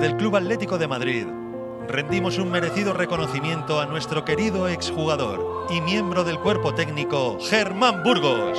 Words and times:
desde 0.00 0.12
el 0.12 0.18
Club 0.18 0.36
Atlético 0.36 0.78
de 0.78 0.88
Madrid, 0.88 1.26
rendimos 1.86 2.38
un 2.38 2.50
merecido 2.50 2.94
reconocimiento 2.94 3.80
a 3.80 3.86
nuestro 3.86 4.24
querido 4.24 4.66
exjugador 4.66 5.66
y 5.70 5.82
miembro 5.82 6.24
del 6.24 6.38
cuerpo 6.38 6.74
técnico, 6.74 7.38
Germán 7.38 8.02
Burgos. 8.02 8.58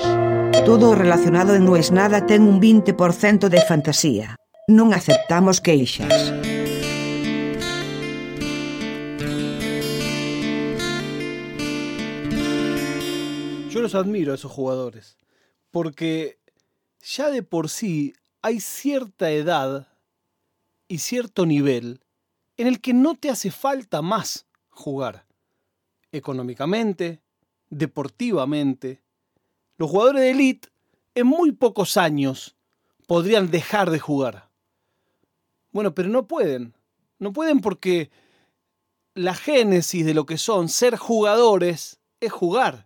Todo 0.66 0.94
relacionado 0.94 1.56
en 1.56 1.66
Nues 1.66 1.92
Nada 1.92 2.28
ten 2.28 2.44
un 2.44 2.62
20% 2.62 3.50
de 3.50 3.60
fantasía. 3.66 4.36
Non 4.70 4.94
aceptamos 4.94 5.66
queixas. 5.66 6.14
Yo 13.74 13.82
los 13.82 13.96
admiro 13.96 14.34
a 14.34 14.36
esos 14.36 14.52
jugadores, 14.52 15.18
porque 15.72 16.38
ya 17.02 17.34
de 17.34 17.42
por 17.42 17.70
sí 17.70 18.14
hay 18.44 18.62
cierta 18.62 19.32
edad 19.32 19.91
y 20.92 20.98
cierto 20.98 21.46
nivel 21.46 22.02
en 22.58 22.68
el 22.68 22.82
que 22.82 22.94
no 22.94 23.16
te 23.16 23.30
hace 23.30 23.50
falta 23.50 24.02
más 24.02 24.46
jugar. 24.70 25.26
Económicamente, 26.12 27.22
deportivamente. 27.70 29.02
Los 29.78 29.90
jugadores 29.90 30.24
de 30.24 30.32
élite 30.32 30.68
en 31.16 31.28
muy 31.28 31.54
pocos 31.54 31.96
años 31.96 32.58
podrían 33.08 33.50
dejar 33.52 33.90
de 33.90 34.00
jugar. 34.00 34.50
Bueno, 35.72 35.96
pero 35.96 36.10
no 36.10 36.28
pueden. 36.28 36.76
No 37.20 37.32
pueden 37.32 37.62
porque 37.62 38.12
la 39.14 39.34
génesis 39.34 40.06
de 40.06 40.14
lo 40.14 40.26
que 40.26 40.38
son 40.38 40.68
ser 40.68 40.98
jugadores 40.98 42.02
es 42.20 42.34
jugar. 42.34 42.86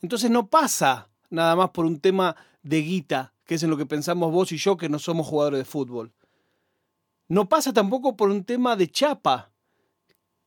Entonces 0.00 0.30
no 0.30 0.48
pasa 0.48 1.10
nada 1.28 1.54
más 1.56 1.70
por 1.70 1.84
un 1.84 2.00
tema 2.00 2.36
de 2.62 2.80
guita, 2.80 3.34
que 3.44 3.56
es 3.56 3.62
en 3.62 3.68
lo 3.68 3.76
que 3.76 3.84
pensamos 3.84 4.32
vos 4.32 4.50
y 4.52 4.56
yo 4.56 4.78
que 4.78 4.88
no 4.88 4.98
somos 4.98 5.26
jugadores 5.26 5.58
de 5.58 5.64
fútbol. 5.66 6.14
No 7.28 7.48
pasa 7.48 7.74
tampoco 7.74 8.16
por 8.16 8.30
un 8.30 8.42
tema 8.42 8.74
de 8.74 8.90
chapa, 8.90 9.52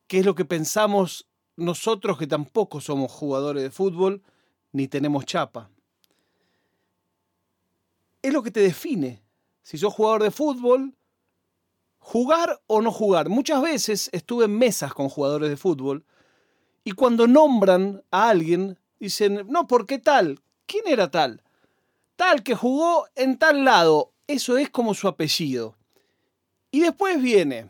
que 0.08 0.20
es 0.20 0.26
lo 0.26 0.34
que 0.34 0.46
pensamos 0.46 1.28
nosotros 1.56 2.18
que 2.18 2.26
tampoco 2.26 2.82
somos 2.82 3.12
jugadores 3.12 3.62
de 3.62 3.70
fútbol 3.70 4.24
ni 4.72 4.88
tenemos 4.88 5.26
chapa. 5.26 5.70
Es 8.22 8.34
lo 8.34 8.42
que 8.42 8.52
te 8.52 8.62
define. 8.62 9.22
Si 9.62 9.78
sos 9.78 9.94
jugador 9.94 10.24
de 10.24 10.32
fútbol, 10.32 10.96
jugar 12.00 12.62
o 12.66 12.82
no 12.82 12.92
jugar. 12.92 13.30
Muchas 13.30 13.62
veces 13.62 14.10
estuve 14.12 14.46
en 14.46 14.58
mesas 14.58 14.94
con 14.94 15.08
jugadores 15.08 15.50
de 15.50 15.58
fútbol 15.58 16.04
y 16.84 16.94
cuando 16.94 17.28
nombran 17.28 18.04
a 18.10 18.30
alguien, 18.30 18.80
dicen, 19.00 19.46
no, 19.48 19.68
¿por 19.68 19.86
qué 19.86 20.00
tal? 20.00 20.42
¿Quién 20.66 20.88
era 20.88 21.12
tal? 21.12 21.44
Tal 22.16 22.42
que 22.42 22.56
jugó 22.56 23.06
en 23.16 23.38
tal 23.38 23.66
lado. 23.66 24.14
Eso 24.26 24.58
es 24.58 24.70
como 24.70 24.94
su 24.94 25.08
apellido. 25.08 25.76
Y 26.72 26.80
después 26.80 27.22
viene. 27.22 27.70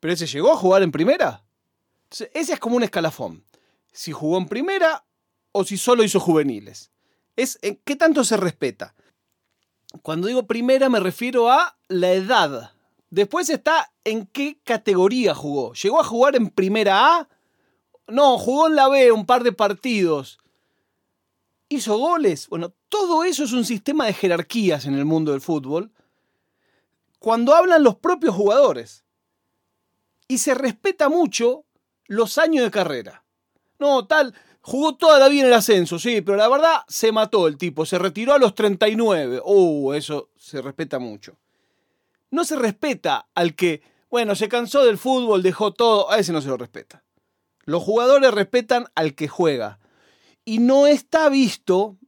¿Pero 0.00 0.12
ese 0.12 0.26
llegó 0.26 0.52
a 0.52 0.56
jugar 0.56 0.82
en 0.82 0.92
primera? 0.92 1.42
Ese 2.10 2.52
es 2.52 2.60
como 2.60 2.76
un 2.76 2.82
escalafón. 2.82 3.44
Si 3.92 4.12
jugó 4.12 4.38
en 4.38 4.46
primera 4.46 5.04
o 5.52 5.64
si 5.64 5.78
solo 5.78 6.04
hizo 6.04 6.20
juveniles. 6.20 6.90
Es 7.36 7.58
en 7.62 7.80
qué 7.84 7.96
tanto 7.96 8.24
se 8.24 8.36
respeta. 8.36 8.94
Cuando 10.02 10.26
digo 10.26 10.46
primera 10.46 10.88
me 10.88 11.00
refiero 11.00 11.50
a 11.50 11.78
la 11.88 12.12
edad. 12.12 12.72
Después 13.10 13.50
está 13.50 13.92
en 14.04 14.26
qué 14.26 14.58
categoría 14.64 15.34
jugó. 15.34 15.74
¿Llegó 15.74 16.00
a 16.00 16.04
jugar 16.04 16.36
en 16.36 16.48
primera 16.48 17.18
A? 17.18 17.28
No, 18.08 18.38
jugó 18.38 18.68
en 18.68 18.76
la 18.76 18.88
B 18.88 19.12
un 19.12 19.26
par 19.26 19.42
de 19.44 19.52
partidos. 19.52 20.38
¿Hizo 21.68 21.96
goles? 21.96 22.48
Bueno, 22.48 22.74
todo 22.88 23.24
eso 23.24 23.44
es 23.44 23.52
un 23.52 23.64
sistema 23.64 24.06
de 24.06 24.14
jerarquías 24.14 24.86
en 24.86 24.94
el 24.94 25.04
mundo 25.04 25.32
del 25.32 25.40
fútbol. 25.40 25.92
Cuando 27.22 27.54
hablan 27.54 27.84
los 27.84 27.94
propios 27.94 28.34
jugadores. 28.34 29.04
Y 30.26 30.38
se 30.38 30.54
respeta 30.54 31.08
mucho 31.08 31.64
los 32.06 32.36
años 32.36 32.64
de 32.64 32.70
carrera. 32.72 33.24
No, 33.78 34.08
tal, 34.08 34.34
jugó 34.60 34.96
toda 34.96 35.20
la 35.20 35.28
vida 35.28 35.42
en 35.42 35.46
el 35.46 35.54
ascenso, 35.54 36.00
sí, 36.00 36.20
pero 36.20 36.36
la 36.36 36.48
verdad 36.48 36.80
se 36.88 37.12
mató 37.12 37.46
el 37.46 37.58
tipo, 37.58 37.86
se 37.86 37.96
retiró 38.00 38.34
a 38.34 38.40
los 38.40 38.56
39. 38.56 39.40
Uh, 39.44 39.92
eso 39.92 40.30
se 40.36 40.60
respeta 40.60 40.98
mucho. 40.98 41.38
No 42.32 42.42
se 42.42 42.56
respeta 42.56 43.28
al 43.36 43.54
que, 43.54 43.82
bueno, 44.10 44.34
se 44.34 44.48
cansó 44.48 44.84
del 44.84 44.98
fútbol, 44.98 45.44
dejó 45.44 45.72
todo, 45.72 46.10
a 46.10 46.18
ese 46.18 46.32
no 46.32 46.42
se 46.42 46.48
lo 46.48 46.56
respeta. 46.56 47.04
Los 47.62 47.84
jugadores 47.84 48.34
respetan 48.34 48.86
al 48.96 49.14
que 49.14 49.28
juega. 49.28 49.78
Y 50.44 50.58
no 50.58 50.88
está 50.88 51.28
visto 51.28 51.98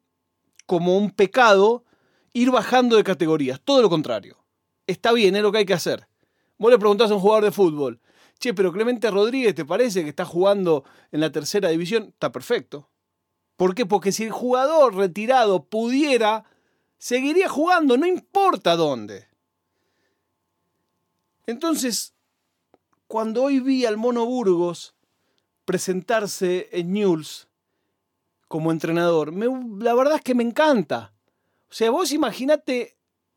como 0.66 0.98
un 0.98 1.12
pecado 1.12 1.84
ir 2.32 2.50
bajando 2.50 2.96
de 2.96 3.04
categorías, 3.04 3.60
todo 3.60 3.80
lo 3.80 3.88
contrario. 3.88 4.43
Está 4.86 5.12
bien, 5.12 5.36
es 5.36 5.42
lo 5.42 5.52
que 5.52 5.58
hay 5.58 5.66
que 5.66 5.74
hacer. 5.74 6.06
Vos 6.58 6.70
le 6.70 6.78
preguntás 6.78 7.10
a 7.10 7.14
un 7.14 7.20
jugador 7.20 7.44
de 7.44 7.52
fútbol, 7.52 8.00
che, 8.38 8.54
pero 8.54 8.72
Clemente 8.72 9.10
Rodríguez, 9.10 9.54
¿te 9.54 9.64
parece 9.64 10.02
que 10.02 10.10
está 10.10 10.24
jugando 10.24 10.84
en 11.12 11.20
la 11.20 11.32
tercera 11.32 11.68
división? 11.68 12.04
Está 12.04 12.30
perfecto. 12.30 12.88
¿Por 13.56 13.74
qué? 13.74 13.86
Porque 13.86 14.12
si 14.12 14.24
el 14.24 14.32
jugador 14.32 14.94
retirado 14.94 15.64
pudiera, 15.64 16.44
seguiría 16.98 17.48
jugando, 17.48 17.96
no 17.96 18.06
importa 18.06 18.76
dónde. 18.76 19.28
Entonces, 21.46 22.14
cuando 23.06 23.44
hoy 23.44 23.60
vi 23.60 23.84
al 23.84 23.96
Mono 23.96 24.24
Burgos 24.26 24.94
presentarse 25.64 26.68
en 26.72 26.92
News 26.92 27.48
como 28.48 28.72
entrenador, 28.72 29.32
me, 29.32 29.46
la 29.82 29.94
verdad 29.94 30.16
es 30.16 30.22
que 30.22 30.34
me 30.34 30.42
encanta. 30.42 31.12
O 31.70 31.74
sea, 31.74 31.90
vos 31.90 32.12
imaginate 32.12 32.93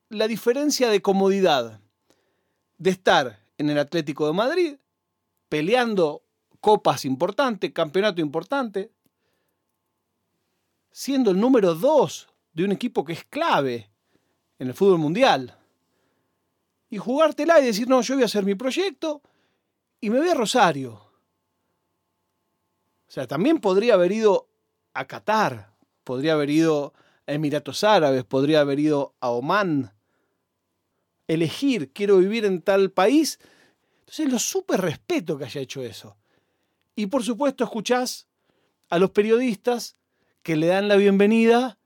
la 0.09 0.27
diferencia 0.27 0.89
de 0.89 1.01
comodidad 1.01 1.81
de 2.77 2.89
estar 2.89 3.39
en 3.57 3.69
el 3.69 3.79
Atlético 3.79 4.27
de 4.27 4.33
Madrid, 4.33 4.75
peleando 5.49 6.23
copas 6.61 7.05
importantes, 7.05 7.71
campeonato 7.73 8.21
importante, 8.21 8.91
siendo 10.91 11.31
el 11.31 11.39
número 11.39 11.75
dos 11.75 12.27
de 12.53 12.63
un 12.63 12.71
equipo 12.71 13.03
que 13.03 13.13
es 13.13 13.23
clave 13.25 13.89
en 14.59 14.67
el 14.67 14.73
fútbol 14.73 14.99
mundial. 14.99 15.57
Y 16.89 16.97
jugártela 16.97 17.59
y 17.59 17.65
decir, 17.65 17.87
no, 17.87 18.01
yo 18.01 18.15
voy 18.15 18.23
a 18.23 18.27
hacer 18.27 18.45
mi 18.45 18.55
proyecto 18.55 19.21
y 19.99 20.09
me 20.09 20.19
voy 20.19 20.29
a 20.29 20.33
Rosario. 20.33 20.93
O 23.07 23.11
sea, 23.11 23.27
también 23.27 23.59
podría 23.59 23.95
haber 23.95 24.11
ido 24.11 24.49
a 24.93 25.05
Qatar, 25.05 25.73
podría 26.03 26.33
haber 26.33 26.49
ido 26.49 26.93
a 27.25 27.33
Emiratos 27.33 27.83
Árabes, 27.83 28.23
podría 28.23 28.61
haber 28.61 28.79
ido 28.79 29.15
a 29.19 29.29
Omán. 29.29 29.96
Elegir, 31.27 31.91
quiero 31.91 32.17
vivir 32.17 32.45
en 32.45 32.61
tal 32.61 32.91
país. 32.91 33.39
Entonces 33.99 34.31
lo 34.31 34.39
súper 34.39 34.81
respeto 34.81 35.37
que 35.37 35.45
haya 35.45 35.61
hecho 35.61 35.81
eso. 35.81 36.17
Y 36.95 37.07
por 37.07 37.23
supuesto 37.23 37.63
escuchás 37.63 38.27
a 38.89 38.97
los 38.99 39.11
periodistas 39.11 39.97
que 40.41 40.55
le 40.55 40.67
dan 40.67 40.87
la 40.87 40.95
bienvenida 40.95 41.77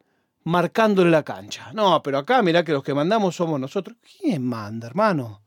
marcándole 0.44 1.12
la 1.12 1.24
cancha. 1.24 1.72
No, 1.74 2.02
pero 2.02 2.20
acá 2.20 2.42
mirá 2.42 2.64
que 2.64 2.72
los 2.72 2.84
que 2.84 2.94
mandamos 2.94 3.36
somos 3.36 3.60
nosotros. 3.60 3.98
¿Quién 4.02 4.46
manda, 4.46 4.88
hermano? 4.88 5.42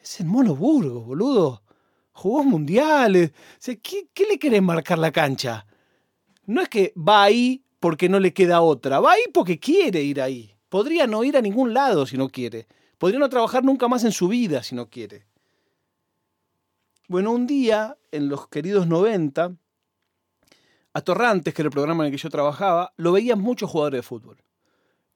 Es 0.00 0.20
el 0.20 0.26
Mono 0.26 0.56
Burgos, 0.56 1.06
boludo. 1.06 1.62
Jugó 2.12 2.44
mundiales. 2.44 3.32
¿qué, 3.82 4.08
¿Qué 4.12 4.26
le 4.26 4.38
querés 4.38 4.62
marcar 4.62 4.98
la 4.98 5.12
cancha? 5.12 5.66
No 6.46 6.60
es 6.60 6.68
que 6.68 6.92
va 6.96 7.24
ahí 7.24 7.64
porque 7.78 8.08
no 8.08 8.18
le 8.18 8.32
queda 8.32 8.60
otra. 8.60 9.00
Va 9.00 9.12
ahí 9.12 9.24
porque 9.32 9.58
quiere 9.58 10.02
ir 10.02 10.20
ahí. 10.20 10.54
Podría 10.68 11.06
no 11.06 11.24
ir 11.24 11.36
a 11.36 11.42
ningún 11.42 11.72
lado 11.72 12.06
si 12.06 12.16
no 12.16 12.28
quiere. 12.28 12.66
Podría 13.02 13.18
no 13.18 13.28
trabajar 13.28 13.64
nunca 13.64 13.88
más 13.88 14.04
en 14.04 14.12
su 14.12 14.28
vida 14.28 14.62
si 14.62 14.76
no 14.76 14.88
quiere. 14.88 15.26
Bueno, 17.08 17.32
un 17.32 17.48
día, 17.48 17.98
en 18.12 18.28
los 18.28 18.46
queridos 18.46 18.86
90, 18.86 19.56
a 20.92 21.00
Torrantes, 21.00 21.52
que 21.52 21.62
era 21.62 21.66
el 21.66 21.72
programa 21.72 22.04
en 22.04 22.12
el 22.12 22.16
que 22.16 22.22
yo 22.22 22.30
trabajaba, 22.30 22.92
lo 22.96 23.10
veían 23.10 23.40
muchos 23.40 23.68
jugadores 23.68 23.98
de 23.98 24.02
fútbol. 24.04 24.36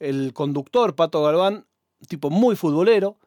El 0.00 0.32
conductor, 0.32 0.96
Pato 0.96 1.22
Galván, 1.22 1.64
tipo 2.08 2.28
muy 2.28 2.56
futbolero, 2.56 3.18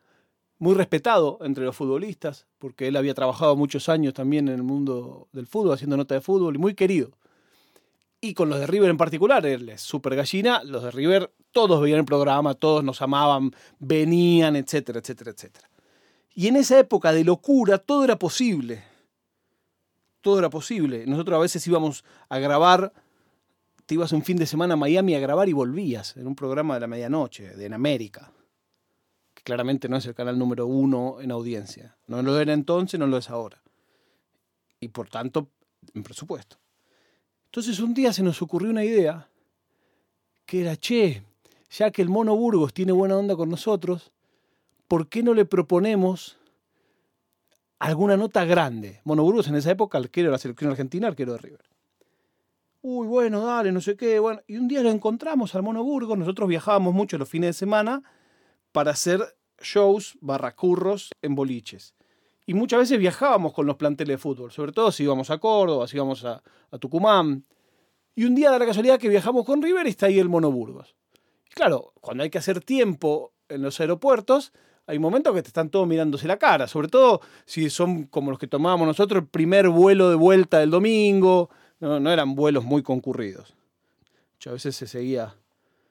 muy 0.57 0.75
respetado 0.75 1.39
entre 1.39 1.63
los 1.63 1.77
futbolistas, 1.77 2.45
porque 2.57 2.89
él 2.89 2.97
había 2.97 3.13
trabajado 3.13 3.55
muchos 3.55 3.87
años 3.87 4.13
también 4.13 4.49
en 4.49 4.55
el 4.55 4.63
mundo 4.63 5.29
del 5.31 5.47
fútbol, 5.47 5.75
haciendo 5.75 5.95
nota 5.95 6.15
de 6.15 6.21
fútbol, 6.21 6.55
y 6.55 6.57
muy 6.57 6.75
querido. 6.75 7.11
Y 8.21 8.33
con 8.33 8.49
los 8.49 8.59
de 8.59 8.67
River 8.67 8.89
en 8.89 8.97
particular, 8.97 9.45
él 9.45 9.69
es 9.69 9.81
súper 9.81 10.15
gallina, 10.15 10.61
los 10.63 10.83
de 10.83 10.91
River 10.91 11.31
todos 11.51 11.81
veían 11.81 11.99
el 11.99 12.05
programa, 12.05 12.53
todos 12.53 12.83
nos 12.83 13.01
amaban, 13.01 13.51
venían, 13.79 14.55
etcétera, 14.55 14.99
etcétera, 14.99 15.31
etcétera. 15.31 15.69
Y 16.33 16.47
en 16.47 16.57
esa 16.57 16.77
época 16.79 17.11
de 17.11 17.23
locura 17.23 17.77
todo 17.77 18.03
era 18.03 18.19
posible 18.19 18.83
todo 20.21 20.39
era 20.39 20.49
posible. 20.49 21.05
Nosotros 21.05 21.37
a 21.37 21.41
veces 21.41 21.65
íbamos 21.67 22.03
a 22.29 22.39
grabar, 22.39 22.93
te 23.85 23.95
ibas 23.95 24.11
un 24.11 24.23
fin 24.23 24.37
de 24.37 24.45
semana 24.45 24.73
a 24.73 24.77
Miami 24.77 25.15
a 25.15 25.19
grabar 25.19 25.49
y 25.49 25.53
volvías 25.53 26.15
en 26.17 26.27
un 26.27 26.35
programa 26.35 26.75
de 26.75 26.81
la 26.81 26.87
medianoche, 26.87 27.55
de 27.55 27.65
En 27.65 27.73
América, 27.73 28.31
que 29.33 29.43
claramente 29.43 29.89
no 29.89 29.97
es 29.97 30.05
el 30.05 30.15
canal 30.15 30.37
número 30.37 30.67
uno 30.67 31.21
en 31.21 31.31
audiencia. 31.31 31.97
No 32.07 32.21
lo 32.21 32.39
era 32.39 32.53
entonces, 32.53 32.99
no 32.99 33.07
lo 33.07 33.17
es 33.17 33.29
ahora. 33.29 33.61
Y 34.79 34.89
por 34.89 35.09
tanto, 35.09 35.49
en 35.93 36.03
presupuesto. 36.03 36.57
Entonces 37.49 37.79
un 37.79 37.95
día 37.95 38.13
se 38.13 38.21
nos 38.21 38.43
ocurrió 38.43 38.69
una 38.69 38.85
idea 38.85 39.27
que 40.45 40.61
era, 40.61 40.77
che, 40.77 41.23
ya 41.71 41.89
que 41.89 42.03
el 42.03 42.09
mono 42.09 42.35
Burgos 42.35 42.75
tiene 42.75 42.91
buena 42.91 43.17
onda 43.17 43.35
con 43.35 43.49
nosotros, 43.49 44.11
¿por 44.87 45.07
qué 45.07 45.23
no 45.23 45.33
le 45.33 45.45
proponemos 45.45 46.37
alguna 47.79 48.17
nota 48.17 48.45
grande? 48.45 49.01
Mono 49.03 49.23
Burgos 49.23 49.47
en 49.47 49.55
esa 49.55 49.71
época, 49.71 49.97
arquero 49.97 50.27
de 50.27 50.33
la 50.33 50.37
selección 50.37 50.69
argentina, 50.69 51.07
arquero 51.07 51.33
de 51.33 51.39
River. 51.39 51.61
Uy, 52.81 53.07
bueno, 53.07 53.43
dale, 53.43 53.71
no 53.71 53.81
sé 53.81 53.97
qué. 53.97 54.19
Bueno, 54.19 54.41
y 54.45 54.57
un 54.57 54.67
día 54.67 54.83
lo 54.83 54.91
encontramos 54.91 55.55
al 55.55 55.63
Mono 55.63 55.83
Burgos. 55.83 56.17
Nosotros 56.17 56.47
viajábamos 56.47 56.93
mucho 56.93 57.17
los 57.17 57.27
fines 57.27 57.49
de 57.49 57.53
semana 57.53 58.03
para 58.71 58.91
hacer 58.91 59.21
shows 59.59 60.17
barracurros 60.21 61.09
en 61.23 61.33
boliches. 61.33 61.95
Y 62.49 62.55
muchas 62.55 62.79
veces 62.79 62.97
viajábamos 62.97 63.53
con 63.53 63.67
los 63.67 63.75
planteles 63.75 64.15
de 64.15 64.17
fútbol, 64.17 64.51
sobre 64.51 64.71
todo 64.71 64.91
si 64.91 65.03
íbamos 65.03 65.29
a 65.29 65.37
Córdoba, 65.37 65.87
si 65.87 65.97
íbamos 65.97 66.25
a, 66.25 66.41
a 66.71 66.77
Tucumán. 66.79 67.45
Y 68.15 68.25
un 68.25 68.33
día 68.33 68.49
da 68.49 68.57
la 68.57 68.65
casualidad 68.65 68.97
que 68.97 69.07
viajamos 69.07 69.45
con 69.45 69.61
River 69.61 69.85
y 69.85 69.91
está 69.91 70.07
ahí 70.07 70.17
el 70.17 70.29
Mono 70.29 70.51
Burgos. 70.51 70.95
Y 71.47 71.53
claro, 71.53 71.93
cuando 72.01 72.23
hay 72.23 72.31
que 72.31 72.39
hacer 72.39 72.59
tiempo 72.59 73.33
en 73.49 73.61
los 73.61 73.79
aeropuertos, 73.79 74.51
hay 74.87 74.97
momentos 74.97 75.35
que 75.35 75.43
te 75.43 75.49
están 75.49 75.69
todos 75.69 75.87
mirándose 75.87 76.27
la 76.27 76.37
cara, 76.37 76.67
sobre 76.67 76.87
todo 76.87 77.21
si 77.45 77.69
son 77.69 78.05
como 78.05 78.31
los 78.31 78.39
que 78.39 78.47
tomábamos 78.47 78.87
nosotros, 78.87 79.21
el 79.21 79.27
primer 79.27 79.69
vuelo 79.69 80.09
de 80.09 80.15
vuelta 80.15 80.57
del 80.57 80.71
domingo, 80.71 81.51
no, 81.79 82.11
eran 82.11 82.33
vuelos 82.33 82.63
muy 82.63 82.81
concurridos. 82.81 83.55
Muchas 84.37 84.53
veces 84.53 84.75
se 84.75 84.87
seguía 84.87 85.35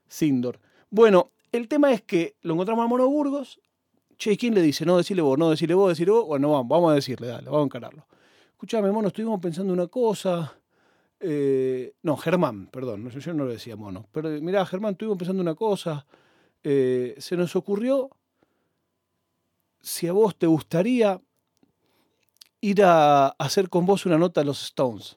Sindor. 0.08 0.58
Bueno, 0.90 1.30
el 1.52 1.68
tema 1.68 1.92
es 1.92 2.02
que 2.02 2.34
lo 2.42 2.54
encontramos 2.54 2.82
al 2.82 2.88
Mono 2.88 3.08
Burgos. 3.08 3.60
Che, 4.18 4.36
¿quién 4.36 4.54
le 4.54 4.62
dice? 4.62 4.84
No, 4.84 4.96
decirle 4.96 5.22
vos, 5.22 5.38
no, 5.38 5.50
decirle 5.50 5.74
vos, 5.74 5.90
decirle 5.90 6.12
vos. 6.12 6.26
Bueno, 6.26 6.50
vamos, 6.50 6.68
vamos 6.68 6.92
a 6.92 6.94
decirle, 6.96 7.28
dale, 7.28 7.46
vamos 7.46 7.62
a 7.62 7.64
encararlo. 7.64 8.06
Escuchame, 8.50 8.90
mono, 8.90 9.08
estuvimos 9.08 9.40
pensando 9.40 9.72
una 9.72 9.86
cosa. 9.86 10.58
Eh, 11.20 11.94
no, 12.02 12.16
Germán, 12.16 12.66
perdón, 12.66 13.08
yo 13.08 13.34
no 13.34 13.44
lo 13.44 13.52
decía 13.52 13.76
mono. 13.76 14.06
Pero 14.10 14.28
mirá, 14.42 14.66
Germán, 14.66 14.92
estuvimos 14.92 15.18
pensando 15.18 15.40
una 15.40 15.54
cosa. 15.54 16.04
Eh, 16.64 17.14
se 17.18 17.36
nos 17.36 17.54
ocurrió 17.54 18.10
si 19.80 20.08
a 20.08 20.12
vos 20.12 20.36
te 20.36 20.48
gustaría 20.48 21.20
ir 22.60 22.82
a 22.82 23.28
hacer 23.28 23.68
con 23.68 23.86
vos 23.86 24.04
una 24.04 24.18
nota 24.18 24.40
a 24.40 24.44
los 24.44 24.60
Stones. 24.64 25.16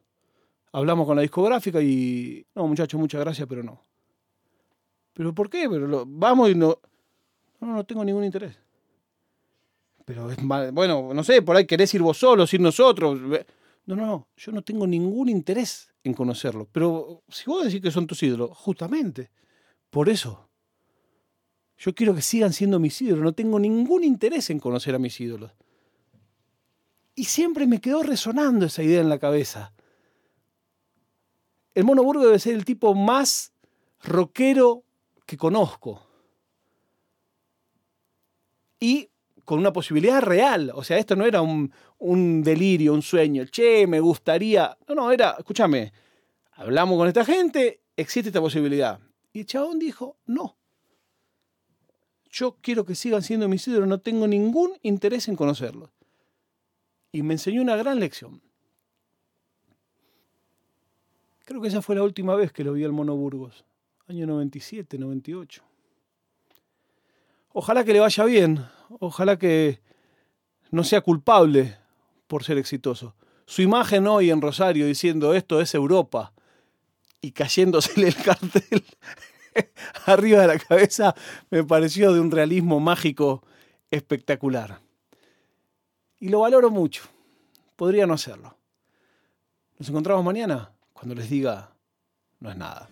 Hablamos 0.74 1.08
con 1.08 1.16
la 1.16 1.24
discográfica 1.24 1.82
y... 1.82 2.46
No, 2.54 2.68
muchachos, 2.68 3.00
muchas 3.00 3.20
gracias, 3.20 3.48
pero 3.48 3.64
no. 3.64 3.84
¿Pero 5.14 5.34
por 5.34 5.50
qué? 5.50 5.68
Pero 5.68 6.06
vamos 6.08 6.52
y 6.52 6.56
no... 6.56 6.78
No, 7.60 7.74
no 7.76 7.84
tengo 7.84 8.06
ningún 8.06 8.24
interés. 8.24 8.56
Pero. 10.14 10.30
Bueno, 10.74 11.14
no 11.14 11.24
sé, 11.24 11.42
por 11.42 11.56
ahí 11.56 11.66
querés 11.66 11.94
ir 11.94 12.02
vos 12.02 12.18
solos, 12.18 12.54
ir 12.54 12.60
nosotros. 12.60 13.20
No, 13.86 13.96
no, 13.96 14.06
no. 14.06 14.28
Yo 14.36 14.52
no 14.52 14.62
tengo 14.62 14.86
ningún 14.86 15.30
interés 15.30 15.94
en 16.04 16.14
conocerlo. 16.14 16.68
Pero 16.70 17.24
si 17.30 17.46
vos 17.46 17.64
decís 17.64 17.82
que 17.82 17.92
son 17.92 18.08
tus 18.08 18.22
ídolos, 18.24 18.52
justamente. 18.58 19.32
Por 19.90 20.10
eso. 20.10 20.50
Yo 21.78 21.96
quiero 21.96 22.14
que 22.14 22.22
sigan 22.22 22.52
siendo 22.52 22.80
mis 22.80 23.02
ídolos. 23.02 23.24
No 23.24 23.34
tengo 23.34 23.58
ningún 23.58 24.04
interés 24.04 24.50
en 24.50 24.60
conocer 24.60 24.96
a 24.96 25.00
mis 25.00 25.20
ídolos. 25.20 25.52
Y 27.16 27.26
siempre 27.26 27.66
me 27.68 27.80
quedó 27.80 28.04
resonando 28.04 28.66
esa 28.66 28.84
idea 28.84 29.00
en 29.00 29.10
la 29.10 29.20
cabeza. 29.20 29.74
El 31.74 31.86
Mono 31.86 32.04
Burgo 32.04 32.26
debe 32.26 32.40
ser 32.40 32.56
el 32.56 32.66
tipo 32.66 32.94
más 32.94 33.54
rockero 34.04 34.84
que 35.26 35.38
conozco. 35.38 36.06
Y 38.78 39.11
con 39.46 39.60
una 39.60 39.74
posibilidad 39.74 40.22
real. 40.22 40.72
O 40.76 40.84
sea, 40.84 40.98
esto 40.98 41.16
no 41.16 41.26
era 41.26 41.42
un, 41.42 41.72
un 42.00 42.44
delirio, 42.44 42.94
un 42.94 43.02
sueño. 43.02 43.46
Che, 43.46 43.88
me 43.88 44.00
gustaría. 44.00 44.78
No, 44.88 44.96
no, 44.96 45.12
era, 45.12 45.36
escúchame, 45.38 45.94
hablamos 46.54 46.98
con 46.98 47.08
esta 47.08 47.26
gente, 47.26 47.82
existe 47.96 48.30
esta 48.30 48.42
posibilidad. 48.42 49.00
Y 49.34 49.42
el 49.42 49.46
chabón 49.46 49.80
dijo, 49.80 50.18
no. 50.26 50.58
Yo 52.30 52.58
quiero 52.62 52.86
que 52.86 52.96
sigan 52.96 53.22
siendo 53.22 53.50
mis 53.50 53.68
ídolos, 53.68 53.90
no 53.90 54.00
tengo 54.00 54.28
ningún 54.28 54.74
interés 54.84 55.28
en 55.28 55.36
conocerlos. 55.36 55.90
Y 57.12 57.24
me 57.24 57.34
enseñó 57.34 57.62
una 57.62 57.76
gran 57.76 58.00
lección. 58.00 58.42
Creo 61.44 61.62
que 61.62 61.68
esa 61.68 61.82
fue 61.82 61.96
la 61.96 62.04
última 62.04 62.36
vez 62.36 62.54
que 62.54 62.64
lo 62.64 62.72
vi 62.74 62.86
al 62.86 62.94
Mono 62.94 63.16
Burgos. 63.16 63.66
Año 64.08 64.26
97, 64.26 64.98
98. 64.98 65.62
Ojalá 67.54 67.84
que 67.84 67.92
le 67.94 68.00
vaya 68.00 68.24
bien. 68.24 68.66
Ojalá 69.00 69.38
que 69.38 69.82
no 70.72 70.84
sea 70.84 71.02
culpable 71.02 71.78
por 72.28 72.44
ser 72.44 72.58
exitoso. 72.58 73.16
Su 73.46 73.62
imagen 73.62 74.08
hoy 74.08 74.32
en 74.32 74.42
Rosario 74.42 74.86
diciendo 74.86 75.34
esto 75.34 75.62
es 75.62 75.74
Europa 75.76 76.34
y 77.22 77.32
cayéndosele 77.32 78.08
el 78.08 78.16
cartel 78.16 78.84
arriba 80.06 80.42
de 80.42 80.48
la 80.48 80.60
cabeza 80.60 81.14
me 81.50 81.64
pareció 81.64 82.14
de 82.14 82.20
un 82.20 82.32
realismo 82.32 82.80
mágico 82.80 83.44
espectacular. 83.90 84.80
Y 86.20 86.30
lo 86.30 86.42
valoro 86.42 86.70
mucho. 86.70 87.04
Podría 87.76 88.06
no 88.06 88.14
hacerlo. 88.14 88.56
Nos 89.80 89.90
encontramos 89.90 90.24
mañana 90.24 90.72
cuando 90.94 91.16
les 91.16 91.30
diga 91.30 91.72
no 92.40 92.52
es 92.52 92.58
nada. 92.58 92.90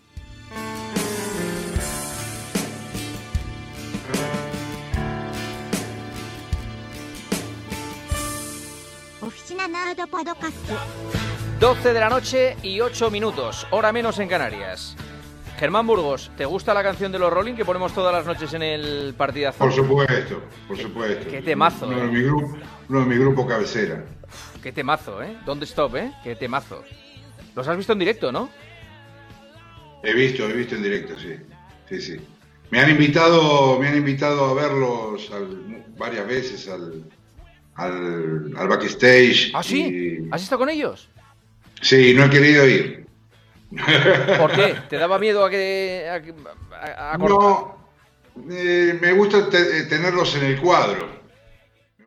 12 11.60 11.94
de 11.94 12.00
la 12.00 12.10
noche 12.10 12.56
y 12.64 12.80
8 12.80 13.12
minutos, 13.12 13.68
hora 13.72 13.92
menos 13.92 14.18
en 14.20 14.30
Canarias. 14.30 14.96
Germán 15.58 15.86
Burgos, 15.86 16.32
¿te 16.38 16.46
gusta 16.46 16.74
la 16.74 16.82
canción 16.82 17.12
de 17.12 17.20
los 17.20 17.32
Rolling 17.34 17.56
que 17.56 17.66
ponemos 17.66 17.94
todas 17.94 18.14
las 18.14 18.26
noches 18.26 18.54
en 18.54 18.64
el 18.64 19.14
partidazo? 19.18 19.58
Por 19.60 19.74
supuesto, 19.74 20.42
por 20.68 20.78
supuesto. 20.78 21.30
qué 21.30 21.42
temazo, 21.42 21.88
Uno, 21.88 21.98
eh. 21.98 22.02
de 22.06 22.08
mi 22.08 22.22
grupo, 22.24 22.58
uno 22.88 23.00
de 23.02 23.06
mi 23.06 23.18
grupo 23.18 23.46
cabecera. 23.46 24.06
Qué 24.64 24.72
temazo, 24.72 25.22
¿eh? 25.22 25.38
Don't 25.46 25.62
Stop, 25.64 25.96
¿eh? 25.98 26.14
Qué 26.24 26.36
temazo. 26.38 26.84
Los 27.56 27.68
has 27.68 27.76
visto 27.76 27.92
en 27.94 28.00
directo, 28.00 28.32
¿no? 28.32 28.50
He 30.04 30.14
visto, 30.14 30.48
he 30.48 30.54
visto 30.54 30.76
en 30.76 30.84
directo, 30.84 31.16
sí. 31.20 31.36
Sí, 31.90 32.02
sí. 32.02 32.18
Me 32.72 32.80
han 32.80 32.90
invitado, 32.92 33.78
me 33.78 33.90
han 33.90 33.98
invitado 33.98 34.46
a 34.46 34.54
verlos 34.54 35.30
al- 35.34 35.84
varias 35.98 36.26
veces 36.26 36.70
al, 36.70 37.04
al, 37.80 38.54
al 38.58 38.68
backstage. 38.68 39.52
¿Ah, 39.54 39.64
sí? 39.64 39.82
y- 40.26 40.28
¿Has 40.32 40.44
estado 40.44 40.60
con 40.60 40.70
ellos? 40.70 41.10
Sí, 41.82 42.14
no 42.14 42.26
he 42.26 42.30
querido 42.30 42.68
ir. 42.68 43.06
¿Por 44.38 44.52
qué? 44.52 44.76
¿Te 44.90 44.98
daba 44.98 45.18
miedo 45.20 45.46
a 45.46 45.50
que... 45.50 46.06
a? 46.10 47.18
No, 47.18 47.78
eh, 48.52 48.98
me 49.02 49.14
gusta 49.14 49.50
te- 49.50 49.80
eh, 49.80 49.84
tenerlos 49.84 50.36
en 50.36 50.44
el 50.46 50.60
cuadro. 50.60 51.19